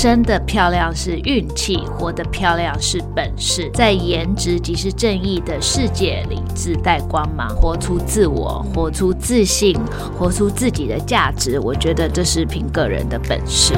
[0.00, 3.70] 生的漂亮是运气，活得漂亮是本事。
[3.74, 9.78] 在颜值即是正义的世界里，自带光芒，活出自我，活出自信，
[10.18, 11.60] 活出自己的价值。
[11.60, 13.74] 我觉得这是凭个人的本事。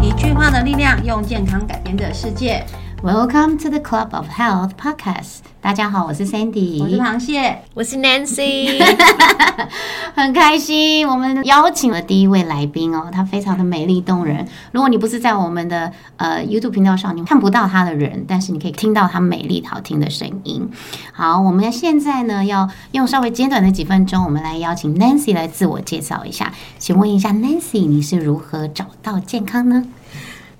[0.00, 2.64] 一句话的力量，用健康改变的世界。
[3.04, 5.40] Welcome to the Club of Health Podcast。
[5.60, 8.82] 大家好，我是 Sandy，我是螃蟹，我是 Nancy，
[10.16, 14.48] 很开心，我们邀请了第一位来宾哦，她非常的美丽动人。
[14.72, 20.66] 如果你不是在我们的呃 YouTube 频道上，你看不到她的人，但是你可以听到她美丽好听的声音。
[21.12, 26.54] 好，我们现在呢要用稍微简短的几分钟，我们来邀请 Nancy 来自我介绍一下。
[26.78, 29.84] 请问一下，Nancy，你是如何找到健康呢？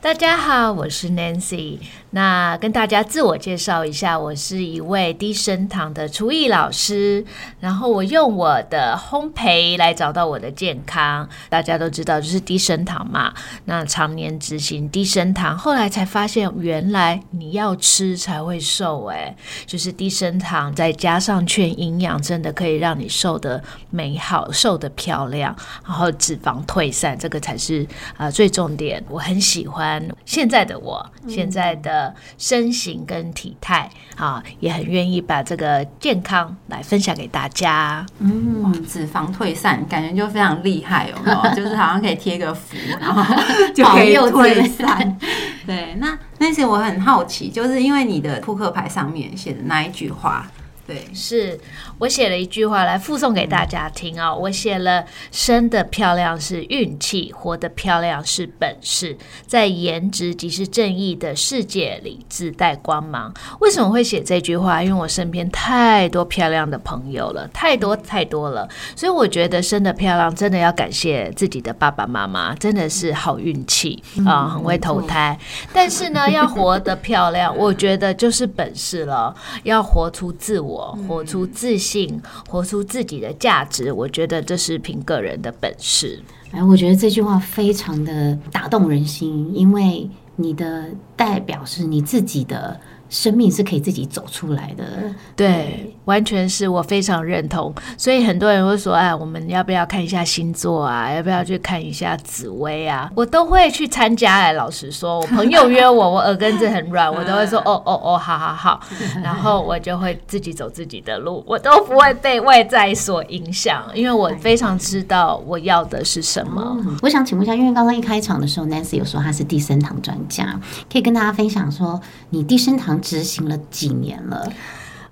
[0.02, 1.78] 大家好，我是 Nancy。
[2.14, 7.24] 那跟大家自我介绍一下，我是一位低升糖的厨艺老师，
[7.58, 11.28] 然后我用我的烘焙来找到我的健康。
[11.48, 13.34] 大家都知道，就是低升糖嘛。
[13.64, 19.36] 那常年执行低升糖，后来才发现，原来你要吃才会瘦、诶，
[19.66, 25.52] 就是低升糖再加上全营养，真的可以让你瘦的美好，瘦的漂亮，
[25.84, 27.82] 然后脂肪退散，这个才是
[28.16, 29.04] 啊、呃最重点。
[29.08, 32.03] 我很喜欢现在的我，现在的
[32.36, 38.04] 身形跟体态啊，也很愿意把这个健康来分享给大家。
[38.18, 41.54] 嗯，脂肪退散，感觉就非常厉害，有没有？
[41.54, 43.22] 就是好像可以贴个符，然后
[43.74, 45.18] 就可以退散。
[45.66, 50.46] 对，那那些我很好奇，就是因为你的扑克牌上面写的那一句话，
[50.86, 51.58] 对，是
[51.98, 54.36] 我写了一句话来附送给大家听哦。
[54.38, 59.16] 我写了：生的漂亮是运气，活得漂亮是本事。
[59.46, 63.32] 在颜值即是正义的世界里，自带光芒。
[63.60, 64.82] 为什么会写这句话？
[64.82, 68.68] 因为我身边太多漂亮的朋友了，太多太多了。
[68.94, 75.38] 所以我觉得生的漂亮，真的要感谢自己的爸爸妈妈，真的是好运气啊、很会投胎。
[75.72, 80.73] 但是呢，要活得漂亮，我觉得就是本事了，要活出自我，
[81.08, 83.90] 活出自信，活出自己的价值。
[83.92, 86.22] 我觉得这是凭个人的本事。
[86.50, 95.12] 哎，我觉得这句话非常的打动人心，因为你的代表是你自己的生命是可以自己走出来的。
[95.36, 97.74] 对，完全是我非常认同。
[97.96, 101.10] 所以很多人会说：“哎，我们要不要看一下星座啊？
[101.10, 104.34] 要不要去看一下紫薇啊？”我都会去参加。
[104.34, 108.80] 哎，老实说，我朋友约我，我耳根子很软， 我都会说：“哦哦哦，好好好。”
[109.22, 116.76] 然后我就会自己走自己的路，我都不会被外在所影响，因为我非常知道我要的是什么。
[117.02, 120.58] 我想请问一下，因为刚刚一开场的时候，Nancy 有说她是地升堂专家，
[120.92, 122.00] 可以跟大家分享说，
[122.30, 124.50] 你地升堂执行了几年了？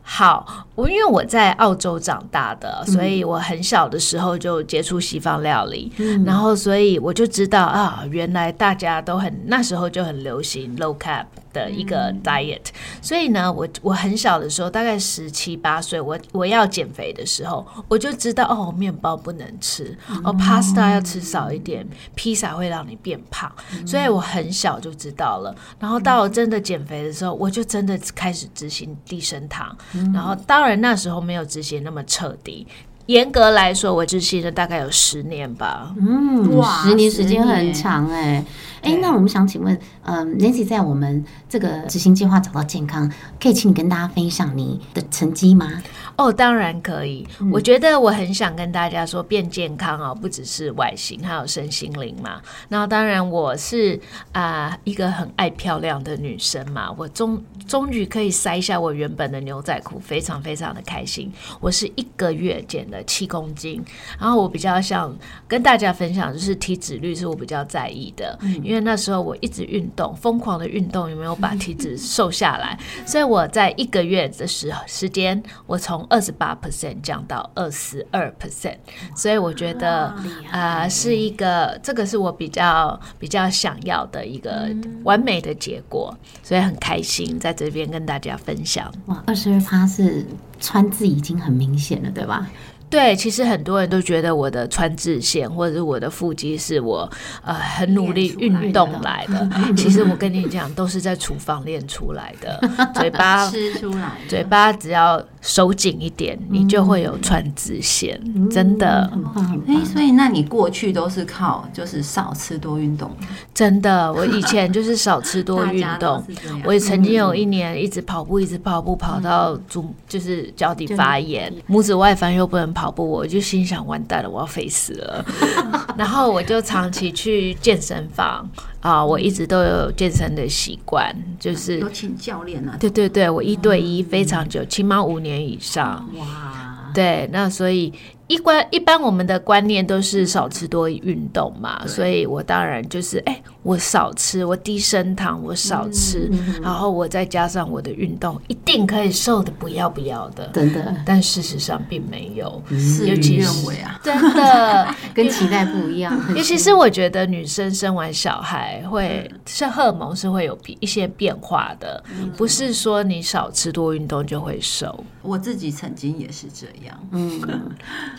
[0.04, 5.92] 好，我因为我在澳洲长大的，所以我很小的时候就接触西方料理，
[6.26, 12.62] 然后所以我就知道啊，原来大家都很那时候就很流行 low carb 的一个 diet，、
[13.00, 23.52] 所以呢，我我很小的时候，大概十七八岁，我我要减肥的时候，我就知道哦，面包不能吃，哦，pasta 要吃少一点，披萨会让你变胖，
[23.86, 25.54] 所以我很小就知道了。
[25.78, 29.76] 然后到了真的减肥的时候，我就真的开始执行低升糖，
[30.12, 32.66] 然后当然那时候没有执行那么彻底。
[33.06, 35.92] 严格来说，我执行了大概有十年吧。
[35.98, 38.44] 嗯，哇十年时间很长哎、
[38.82, 43.10] 哎、对那我们想请问，嗯、n a n c y 在我们这个执行计划找到健康，
[43.40, 45.82] 可以请你跟大家分享你的成绩吗？
[46.16, 47.26] 哦，当然可以。
[47.52, 52.40] 我觉得我很想跟大家说，变健康哦，不只是外形，还有身心灵嘛。
[52.68, 53.98] 那当然，我是
[54.32, 56.92] 啊、一个很爱漂亮的女生嘛。
[56.98, 61.32] 我终终于可以塞下我原本的牛仔裤，非常非常的开心。
[61.60, 63.82] 我是一个月减了七公斤，
[64.18, 65.16] 然后我比较想
[65.48, 72.78] 跟大家分享，就是体脂率是我比较在意的，因为那时候我一直运动，疯狂的运动，有没有把体脂瘦下来？
[73.06, 78.76] 所以我在一个月的时时间，我从二十八 percent 降到二十二 percent，
[79.14, 80.06] 所以我觉得
[80.50, 84.68] 啊、呃是一个这个是我比较比较想要的一个
[85.04, 88.92] 完美的结果，所以很开心在这边跟大家分享。
[89.06, 90.24] 哇，二十二趴是
[90.60, 92.48] 穿字已经很明显了，对吧？
[92.92, 97.10] 对，其实很多人都觉得我的川字线或者是我的腹肌是我
[97.42, 102.60] 呃很努力运动来的， 其实我跟你讲，都是在厨房练出来的。
[102.94, 109.86] 嘴巴 吃出来，嘴巴只要收紧一点，你就会有川字线，真的很棒，很哎、棒。
[109.86, 113.10] 所以那你过去都是靠就是少吃多运动，
[113.54, 114.12] 真的。
[114.12, 116.22] 我以前就是少吃多 运动。
[116.64, 125.24] 我也曾经有一年一直跑步，一直跑步，跑到足就是脚底发炎，拇指外翻又不能跑跑步，我就心想完蛋了，我要肥死了。
[125.96, 128.44] 然后我就长期去健身房
[128.80, 132.76] 啊，我一直都有健身的习惯，就是有请教练啊。
[132.80, 136.04] 对对对，我一对一非常久，起码五年以上。
[136.18, 137.92] 哇，对，那所以
[138.32, 146.30] 一观一般我们的观念都是少吃多运动嘛，所以我当然就是哎、我少吃，我低升糖，我少吃，
[146.62, 150.48] 然后我再加上我的运动，一定可以瘦的不要不要的。
[150.54, 154.00] 真的但事实上并没有，事与尤其是愿违啊。
[154.02, 154.88] 真的。
[155.12, 156.18] 跟期待不一样。
[156.34, 162.02] 尤其是我觉得女生生完小孩会像荷尔蒙是会有一些变化的，
[162.34, 165.04] 不是说你少吃多运动就会瘦。
[165.20, 167.40] 我自己曾经也是这样，嗯，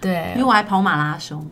[0.04, 1.50] 对因为，我还跑马拉松，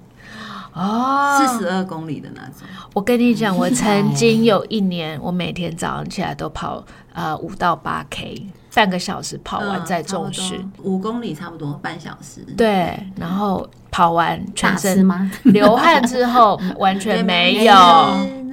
[0.74, 2.68] 哦，四十二公里的那种。
[2.94, 6.84] 我跟你讲，我曾经有一年，我每天早上起来都跑
[7.14, 10.60] 呃五到八 K，半个小时跑完再重训。
[10.60, 12.42] 嗯五公里差不多半小时。
[12.58, 15.32] 对，然后跑完全身吗？
[15.46, 17.74] 流汗之后完全没有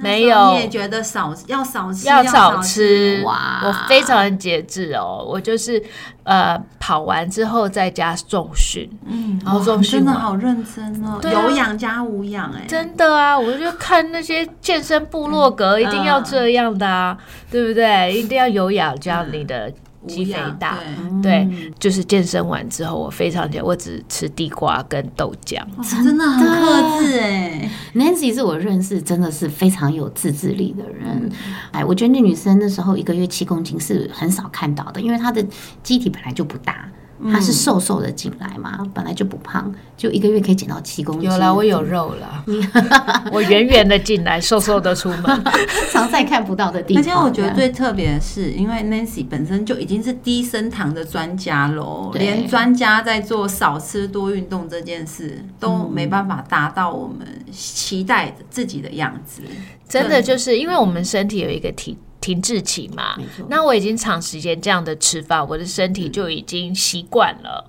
[0.01, 3.61] 没有你也觉得少要少吃，要少少吃，哇。
[3.63, 5.25] 我非常节制哦。
[5.27, 5.81] 我就是
[6.23, 10.05] 呃跑完之后再加重训，嗯，然后重训完。
[10.05, 17.17] 真的好认真哦，有氧加无氧哎，真的啊，我就看那些健身部落格，一定要这样的啊，
[17.51, 18.13] 对不对？
[18.13, 19.71] 一定要有氧，这样你的
[20.07, 20.77] 肌肥大。
[21.21, 25.61] 对对，就是健身完之后，我非常节，我只吃地瓜跟豆浆。
[26.03, 31.31] 真的很克制哎，Nancy 是我认识真的是非常有自制力的人。
[31.71, 35.45] 哎，我觉得那女生那时候一个月七公斤是很少看到的，因为她的
[35.83, 36.89] 机体本来就不大。
[37.31, 41.29] 她是瘦瘦的进来嘛，本来就不胖，就一个月可以减到七公斤。
[41.29, 42.45] 有了，我有肉了，
[43.31, 45.43] 我圆圆的进来，瘦瘦的出门。
[45.91, 47.03] 常在看不到的地方。
[47.03, 59.41] 而且我觉得最特别的是，因为 Nancy 本身就已经是低升糖的专家喽，对连专家在做少吃多运动这件事都没办法达到我们期待自己的样子。
[59.87, 63.17] 真的就是因为我们身体有一个体停滞期嘛，
[63.47, 67.65] 那我已经长时间这样的吃法，我的身体就已经习惯了。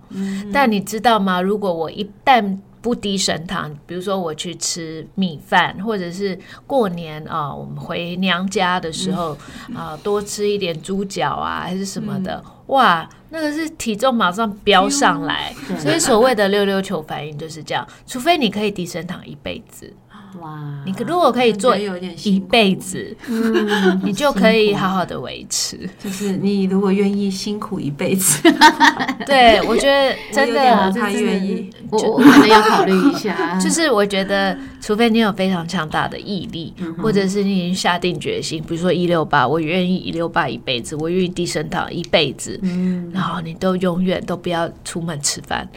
[0.52, 1.41] 但你知道吗？
[1.41, 9.37] 如果我一旦不低升糖，比如说我去吃米饭，或者是过年啊、我们回娘家的时候
[9.75, 15.55] 啊、多吃一点猪脚啊，还是什么的，哇，那个是体重马上飙上来。
[15.79, 19.93] 所以所谓的溜溜球反应就是这样，除非你可以低升糖一辈子，
[20.41, 25.88] 哇，你可如果可以做一辈子，嗯你就可以好好的维持。
[25.99, 28.41] 就是你如果愿意辛苦一辈子，
[29.27, 31.69] 对，我觉得真的不太愿意。
[31.91, 33.59] 我我可能要考虑一下。
[33.59, 36.73] 就是我觉得，除非你有非常强大的毅力，
[37.03, 45.69] 或者是你已经下定决心，比如说一六八，我愿意一六八一辈子，我愿意低升糖一辈子，嗯，然后你都永远都不要出门吃饭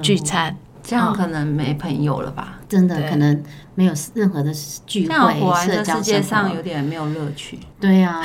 [0.00, 0.56] 聚餐。
[0.84, 2.58] 这样可能没朋友了吧？
[2.68, 3.40] 真的可能
[3.74, 4.52] 没有任何的
[4.86, 7.58] 聚会、活在社交世界上有点没有乐趣。
[7.80, 8.22] 对呀、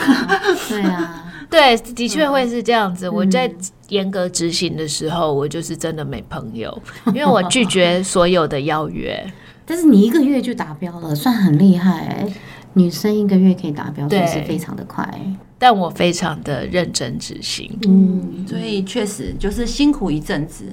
[0.67, 3.09] 对啊呀、 对，的确会是这样子。
[3.09, 3.55] 我在嗯
[3.89, 9.25] 严格执行的时候，我就是真的没朋友，因为我拒绝所有的邀约。
[9.65, 12.33] 但是你一个月就达标了，算很厉害、欸。
[12.73, 15.09] 女生一个月可以达标，对是非常的快。
[15.57, 17.75] 但我非常的认真执行。
[17.87, 20.65] 嗯，所以确实就是辛苦一阵子，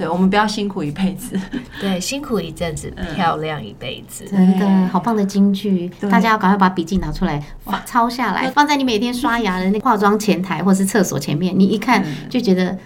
[0.00, 1.38] 对我们不要辛苦一辈子。
[1.78, 4.24] 对，辛苦一阵子，漂亮一辈子。
[4.24, 12.78] 真的好棒的金句，大家要赶快把笔记拿出来发抄下来，放在你每天刷牙的那化妆前台或是厕所前面，你一看就觉得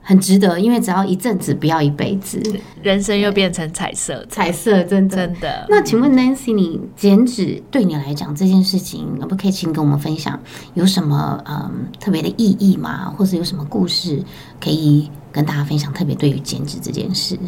[0.00, 2.42] 很值得，因为只要一阵子，不要一辈子。
[2.82, 5.16] 人生又变成彩色，彩色真的。
[5.28, 5.66] 真的。
[5.68, 10.40] 那请问 Nancy，你减脂对你来讲这件事情，可不可以请跟我们分享
[10.72, 13.12] 有什么嗯特别的意义吗？
[13.14, 14.24] 或者有什么故事
[14.58, 15.92] 可以跟大家分享？
[15.92, 17.38] 特别对于减脂这件事，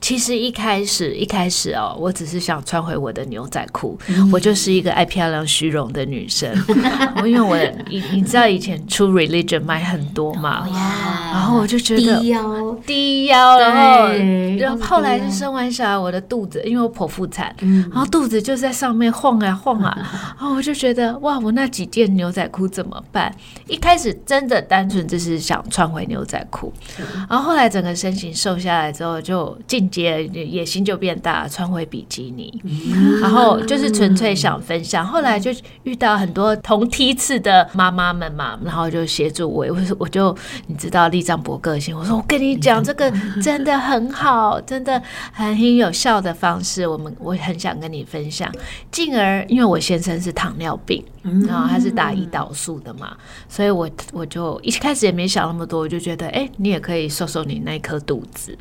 [0.00, 3.98] 其实一开始一开始哦，我只是想穿回我的牛仔裤，
[4.32, 6.50] 我就是一个爱漂亮虚荣的女生。
[7.22, 7.56] 我因为我
[7.88, 10.66] 你你知道以前出 religion 买很多嘛，
[11.32, 19.96] 然后我就觉得低腰，低腰，然后对然后后来就生完小孩，我的肚子因为我剖腹产，然后肚子就在上面晃啊晃啊，
[20.38, 23.34] 然后我就觉得哇，我那几件牛仔裤怎么办？
[23.66, 26.72] 一开始真的单纯就是想穿回牛仔裤，
[27.28, 32.52] 然后后来整个身形瘦下来之后，就进阶野心就变大，穿回比基尼，
[33.20, 35.06] 然后就是纯粹想分享。
[35.06, 35.50] 后来就
[35.82, 40.34] 遇到很多同梯次的妈妈们嘛，然后就协助我，我我就
[40.66, 45.00] 你知道立张博个性，我说我跟你讲，这个真的很好，真的
[45.32, 48.50] 很有效的方式，我们我很想跟你分享。
[48.90, 51.04] 进而因为我先生是糖尿病，
[51.46, 53.16] 然后他是打胰岛素的嘛，
[53.48, 58.56] 所以我我就一开始也没想那么多，我就觉得哎、你也可以瘦瘦你那颗肚子。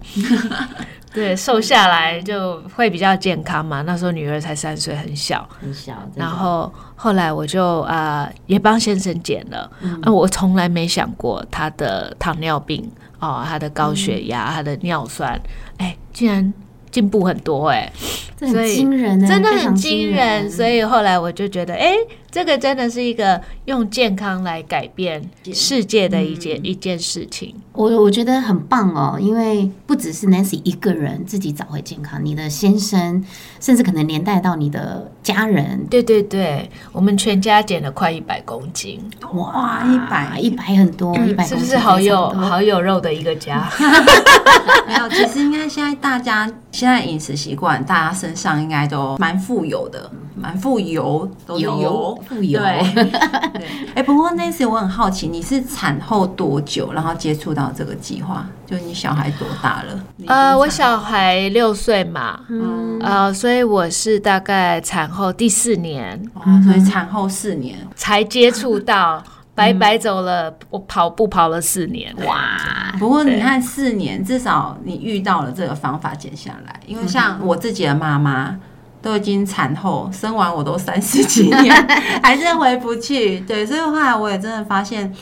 [1.13, 3.81] 对，瘦下来就会比较健康嘛。
[3.83, 5.47] 那时候女儿才三岁，很小。
[5.59, 12.87] 很小，然后后来我就呃也帮先生减了，嗯呃我从来没想过他的糖尿病
[13.19, 15.39] 哦，他的高血嗯压，他的尿酸，
[15.77, 16.53] 哎，竟然
[16.91, 17.91] 进步很多哎、
[18.37, 20.49] 这很所以惊人呢，真的很惊人。
[20.49, 21.93] 所以后来我就觉得，哎、
[22.29, 25.21] 这个真的是一个用健康来改变
[25.53, 27.55] 世界的一件、一件事情。
[27.73, 33.23] 我我觉得很棒哦，因为不只是 Nancy 一个人自己找回健康，你的先生，
[33.59, 38.99] 甚至可能连带到你的家人，对对对，我们全家减了快一百公斤，
[39.33, 40.39] 哇，一百。
[40.39, 43.69] 一百很多，一百是不是好有好有肉的一个家？
[44.87, 51.81] 没有，其实应该现在大家现在饮食习惯，大家身上应该都蛮富有的，蛮富油，都是油。
[51.81, 52.93] 油，富有对，
[53.53, 53.67] 对。
[53.95, 58.47] 哎、不过 Nancy，我很好奇，你是产后多久，然后接触到这个计划？
[58.65, 60.03] 就你小孩多大了？
[60.27, 69.23] 呃，我小孩六岁嘛，嗯，呃，所以我是大概产后第四年哇，所以产后四年，才接触到，
[69.55, 72.13] 白白走了，我跑步跑了四年。
[72.25, 76.79] 哇，不过你看四年，至少你遇到了这个方法减下来。
[76.85, 78.57] 因为像我自己的妈妈，
[79.01, 81.73] 都已经产后生完我都三十几年，
[82.23, 83.39] 还是回不去。
[83.41, 85.13] 对，所以后来我也真的发现，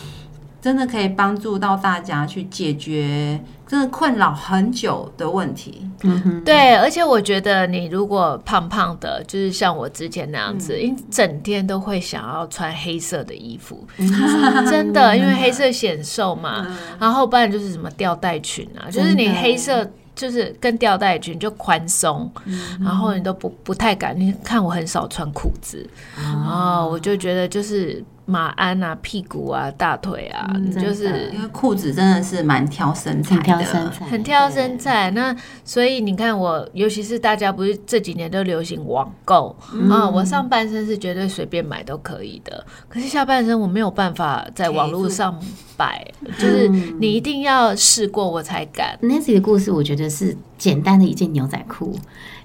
[0.62, 5.82] 真的可以帮助到大家去解决真的困扰很久的问题。
[6.02, 13.86] 嗯哼，对，而且我觉得你如果胖胖的，就是像我之前那样子，一整天都会想要穿黑色的衣服，
[14.70, 16.68] 真的，因为黑色显瘦嘛。
[17.00, 19.90] 然后不然就是什么吊带裙啊，就是你黑色。
[20.16, 22.32] 就是跟吊带裙就宽松，
[22.80, 24.18] 然后你都不不太敢。
[24.20, 35.12] 你看我很少穿裤子，哦，我就觉得就是马鞍啊、屁股啊、大腿啊，你就是因为裤子真的是蛮挑身材很的，挑身材，很挑身材。
[35.12, 39.56] 那所以你看我，尤其是大家不是这几年都流行网购
[39.90, 45.40] 啊、我上半身是绝对随便买都可以的，可是下半身我没有办法在网络上
[45.78, 46.06] 摆，
[46.40, 48.98] 就是你一定要试过我才敢。
[49.04, 51.96] Nancy 的故事，我觉得是简单的一件牛仔裤，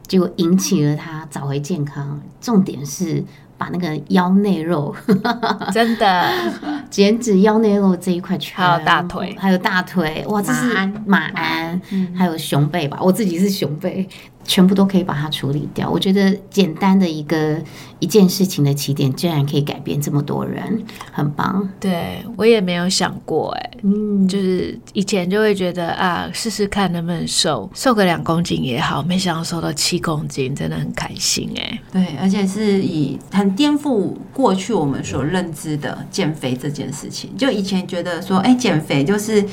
[0.07, 2.21] 结果引起了她找回健康。
[2.41, 3.25] 重点是
[3.61, 4.95] 把那个腰内肉、
[5.71, 6.26] 真的，
[6.88, 9.37] 减脂腰内肉这一块全，还有大腿。
[9.38, 11.02] 还有大腿，哇，这是马鞍。
[11.07, 11.83] 马鞍，
[12.17, 14.09] 还有熊背吧，我自己是熊背，
[14.45, 15.89] 全部都可以把它处理掉。
[15.89, 17.61] 我觉得简单的一个
[17.99, 20.83] 一件事情的起点，竟然可以改变这么多人，
[21.13, 21.69] 很棒。
[21.79, 37.37] 对我也没有想过哎、嗯，就是以前就会觉得啊，试试看能不能瘦，瘦个两公斤也好，没想到瘦到七公斤，真的很开心哎、对，而且是以很颠覆过去我们所认知的减肥这件事情。
[37.37, 39.45] 就以前觉得说，哎、减肥就是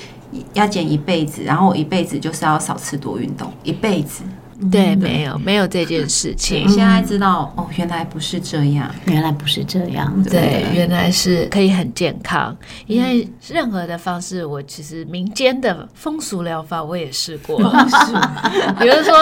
[0.53, 4.23] 要减一辈子，然后我一辈子就是要少吃多运动，一辈子。
[4.71, 6.67] 对，没有没有这件事情。
[6.67, 8.89] 现在知道哦，原来不是这样。
[9.05, 10.11] 原来不是这样。
[10.23, 12.55] 对，原来是可以很健康。
[12.87, 17.57] 因为任何的方式，我其实民间的风俗疗法我也试过，
[18.79, 19.13] 比如说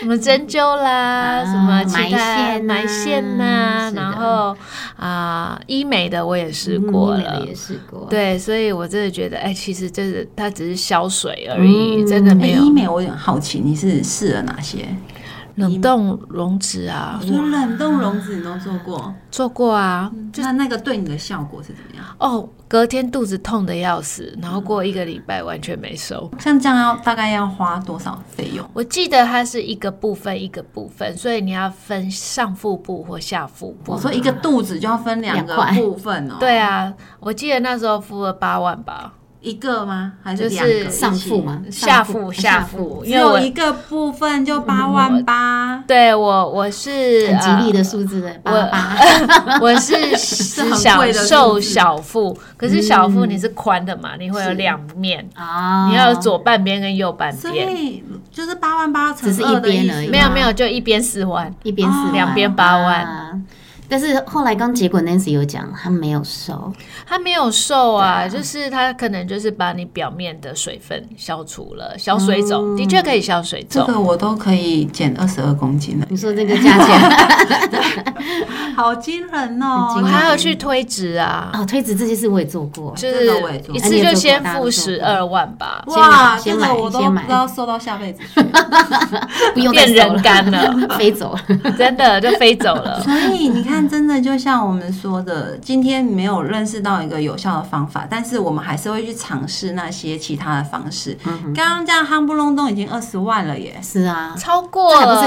[0.00, 4.56] 什么针灸啦， 啊什么其他埋线啊埋线呐，然后
[5.02, 7.44] 啊医美的我也试过了。
[7.44, 8.06] 也试过。
[8.08, 14.86] 对，所以我真的觉得，哎，其实就是它只是消水而已，真的没有医美我有点好奇，你是试了哪些？
[15.56, 20.10] 冷冻溶脂啊我，说冷冻溶脂你都做过，做过啊。
[20.32, 22.04] 就那那个对你的效果是怎么样？
[22.18, 26.30] 哦，隔天肚子痛的要死，然后过一个礼拜完全没瘦。
[26.38, 28.66] 像这样要大概要花多少费用？
[28.72, 33.92] 我记得它是一个部分一个部分，所以你要分上腹部或下腹部。
[33.92, 36.36] 我说一个肚子就要分两个部分哦。
[36.40, 40.12] 对啊，我记得那时候付了八万吧，一个吗？
[40.22, 40.90] 还是就是两个？
[40.90, 41.62] 上腹吗？
[41.70, 48.96] 下腹下下腹，只因为我有一个部分就八万八，对我我是很吉利的呃数字的八我八。
[49.60, 57.76] 我 是只很想贵的瘦小腹，可是小腹你是宽的嘛，你会有两面，啊你要有左半边跟右半所边。
[57.76, 61.52] 以就是八万八乘只是二的意思一边而已没有没有，就一边四万。
[61.64, 63.32] 一边四万两边八万啊
[63.92, 66.72] 但是后来刚结果 Nancy 有讲，他没有瘦，
[67.06, 73.84] 他没有瘦啊，就是他可能就是把你表面的水分消除了，消水肿，的确可以消水肿。
[73.86, 77.92] 这个我都可以减二十二公斤了，你说这个价钱。
[78.74, 79.94] 好惊人哦！
[79.98, 83.26] 我还要去推脂啊，哦，推脂这件事我也做过，就是
[83.70, 88.40] 一次就先付十二万吧，哇，先买这个我都不知道瘦到下辈子去。
[89.52, 91.34] 不用变人干了， 飞走。
[91.34, 91.70] 了。
[91.76, 92.98] 真的就飞走了。
[93.02, 101.18] 所以你看但真的就像我们说的，今天没有认识到一个有效的方法，但是我们还是会去尝试那些其他的方式。
[101.52, 103.80] 刚刚这样夯不隆咚已经二十万了耶！
[103.82, 105.26] 是啊，超过这还不是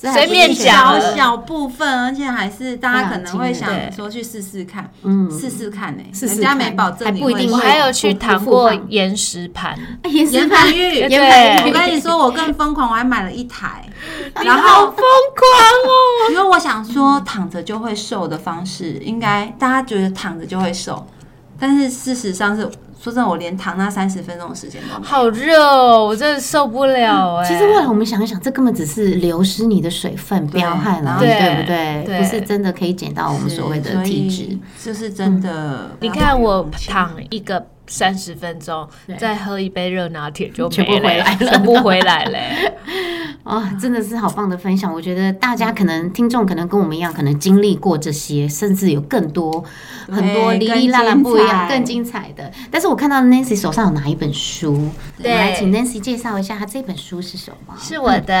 [0.00, 13.84] 全部，随便讲小小部分，而且还是大家可能会想对说去试试看，嗯试试看呢、人家没保证你不一定我瘦还有去不躺过不胖岩石盘，岩岩盘浴，对我跟你说，我更疯狂，我还买了一台，
[14.44, 15.04] 然后好疯狂
[15.84, 16.30] 哦！
[16.30, 21.06] 因为我想说躺着就会瘦的方式，应该大家觉得躺着就会瘦，
[21.58, 22.62] 但是事实上是
[22.98, 25.02] 说真的，我连躺那三十分钟的时间都没有。
[25.02, 27.48] 好热哦，我真的受不了哎。
[27.48, 32.02] 其实后来我们想一想，这根本只是流失你的水分，对彪悍而已，对对不对？
[32.06, 35.90] 对不是真的可以减到我们所谓的体脂。，就是真的。
[36.00, 38.88] 你看我躺一个三十分钟，
[39.18, 42.72] 再喝一杯热拿铁就全部回来了全部回来嘞。
[43.42, 44.92] 哦，真的是好棒的分享！
[44.92, 49.64] 我觉得大家可能听众可能跟我们一样，可能经历过这些，甚至有更多
[50.08, 52.50] 很多哩哩啦啦不一样、更精彩的。
[52.72, 57.74] 但是我看到 Nancy 手上有拿一本书，我对们来请 Nancy 介绍一下，她这本书是什么？
[57.80, 58.34] 是我的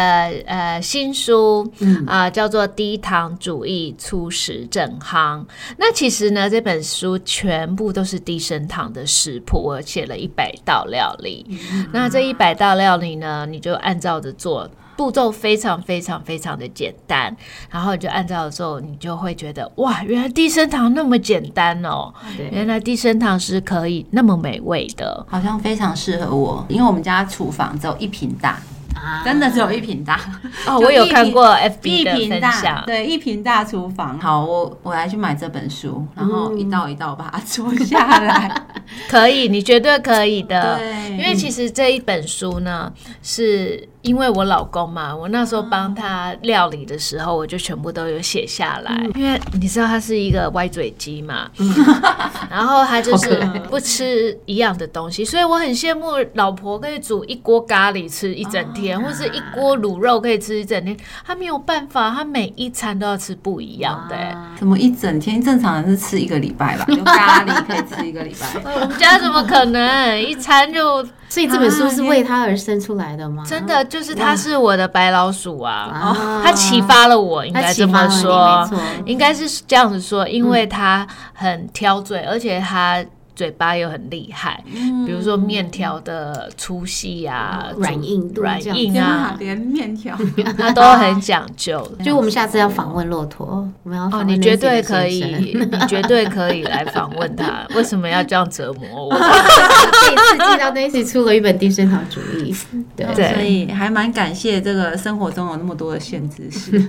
[0.44, 5.40] 呃新书嗯啊、叫做《低糖主义粗食正夯》。
[5.78, 11.46] 那其实呢，这本书全部都是低升糖的食谱，我写了一百道料理。
[11.92, 14.68] 那这一百道料理呢，你就按照着做。
[14.96, 17.36] 步骤非常非常非常的简单，
[17.68, 22.10] 然后你就按照的时候，你就会觉得哇，原来低升糖那么简单哦，
[22.50, 25.26] 原来低升糖是可以那么美味的。
[25.28, 28.58] 好像非常适合我，因为我们家厨房只有一平大，
[29.06, 30.18] 啊真的只有一平大。
[30.66, 34.18] 哦，我有看过 FB 一的分享，，对，一平大厨房。
[34.18, 38.50] 好，我我来去买这本书，然后一道一道把它做下来。
[39.08, 40.78] 可以，你绝对可以的。
[40.78, 49.04] 对因为其实这一本书呢，是因为我老公嘛，我那时候帮他料理的时候，我就全部都有写下来。
[49.16, 51.50] 因为你知道他是一个歪嘴鸡嘛，
[52.48, 60.96] 然后他就是不吃一样的东西，所以我很羡慕老婆可以煮一锅咖喱吃一整天，或是一锅卤肉可以吃一整天。
[61.24, 65.42] 他没有办法，他每一餐都要吃不一样的、欸怎么一整天？
[65.42, 68.46] 正常人是吃一个礼拜吧，就咖喱可以吃一个礼拜。
[68.80, 73.44] 我们家怎么可能一餐就所以这本书是为他而生出来的吗？
[73.46, 78.68] 真的就是他是我的白老鼠啊，啊他启发了我，应该这么说。
[79.04, 83.04] 应该是这样子说，因为他很挑嘴，而且他
[83.36, 84.64] 嘴巴又很厉害，
[85.06, 90.18] 比如说面条的粗细啊、软硬度软硬啊，，连面条
[90.56, 91.86] 他都很讲究。
[92.02, 95.22] 就我们下次要访问骆驼，我们要哦，访问你绝对可以，
[95.70, 97.66] 你绝对可以来访问他。
[97.74, 99.10] 为什么要这样折磨我？
[99.16, 102.54] 可以刺激到 Nancy 出了一本低升糖主义，
[102.96, 106.82] 对对所以还蛮感谢这个生活中有那么多的限制性。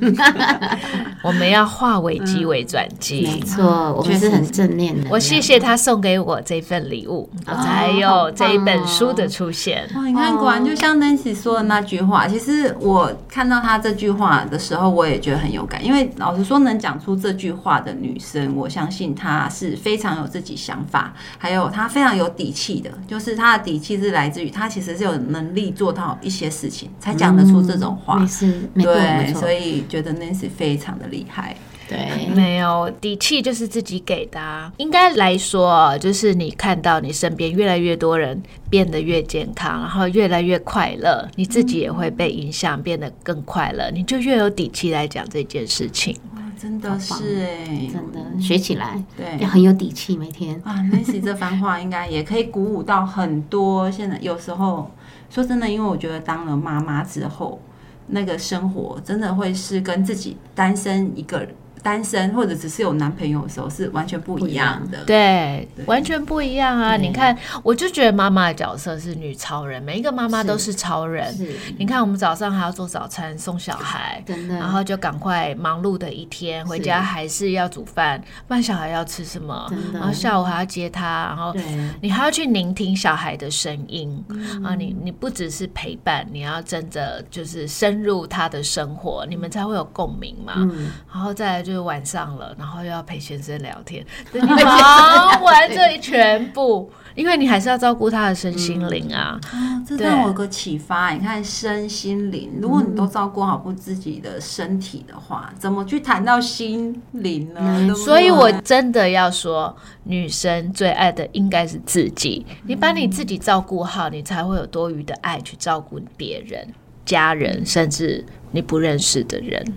[1.23, 3.41] 我们要化危机为转机没。
[3.41, 5.10] 错，我们是很正面的。
[5.10, 9.88] 我谢谢他送给我这份礼物，我才有这一本书的出现。
[9.95, 15.84] 哇，你看，果然就像 Nancy 说的那句话，其实我看到她这句话的时候，我也觉得很有感。
[15.84, 22.89] 因为老实说，能讲出这句话的女生，我相信她是非常有自己想法，还有她非常有底气的。
[23.08, 28.17] 就是她的底气是来自于她其实是有能力做到一些事情，才讲得出这种话。
[28.17, 31.56] 没事，没错，没对，错所，以觉得 Nancy 非常的厉害。
[31.88, 34.71] 对，没有底气就是自己给的、啊。
[34.78, 46.13] 应该来说，就是你看到你身边越来越多人变得越健康，然后越来越快乐，你自己也会被影响，变得更快乐，你就越有底气来讲这件事情。
[46.36, 49.02] 哇，真的是哎，真的学起来。
[49.15, 49.26] 对。
[49.39, 50.60] 要很有底气，每天。
[50.65, 53.89] 啊，Nancy 这番话应该也可以鼓舞到很多。
[53.89, 54.91] 现在有时候
[55.30, 57.62] 说真的，因为我觉得当了妈妈之后，
[58.08, 61.56] 那个生活真的会是跟自己单身一个人。
[61.81, 65.03] 单身或者只是有男朋友的时候是完全不一样的。
[65.05, 66.95] 对，对完全不一样啊！
[66.97, 71.35] 你看，我就觉得妈妈的角色是女超人，每一个妈妈都是超人。
[71.77, 74.23] 你看，我们早上还要做早餐送小孩。
[74.49, 79.71] 然后就赶快忙碌的一天，回家还是要煮饭，不然小孩要吃什么？
[79.93, 81.55] 然后下午还要接他，然后，
[82.01, 84.23] 你还要去聆听小孩的声音、
[84.63, 84.75] 啊！
[84.75, 90.53] 你你不只是陪伴，你要真的就是深入他的生活，你们才会有共鸣嘛。
[90.57, 99.38] 嗯，然后再来就是晚上了，然后又要陪先生聊天， 你忙完 这一全部，因为你还是要照顾他的身心灵啊。
[99.51, 101.12] 啊，这对让我有个启发。
[101.12, 107.60] 你看身心灵，如果你都照顾好不自己的身体的话，怎么去谈到心灵呢？
[107.80, 112.45] 对对所以我真的要说，女生最爱的应该是自己。
[112.65, 116.65] 你把你自己照顾好，你才会有多余的爱去照顾别人、
[117.03, 119.73] 家人，甚至你不认识的人。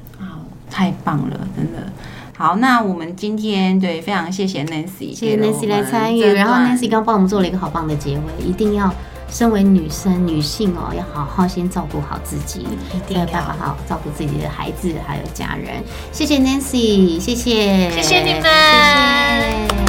[0.71, 1.93] 太棒了，真的。
[2.37, 8.93] 好，那我们今天对非常谢谢 Nancy，谢谢 Nancy 来参与，然后 Nancy 刚帮我们做了一个好棒的结尾，一定要。
[9.33, 12.67] 身为女生、女性哦，要好好先照顾好自己，
[13.07, 15.81] 定才有办法好好照顾自己的孩子还有家人。
[16.11, 19.80] 谢谢 Nancy，谢谢，谢谢你们谢谢